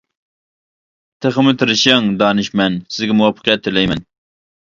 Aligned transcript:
تېخىمۇ 1.25 1.53
تىرىشىڭ 1.63 2.07
دانىشمەن، 2.23 2.79
سىزگە 2.97 3.19
مۇۋەپپەقىيەت 3.19 3.65
تىلەيمەن! 3.71 4.05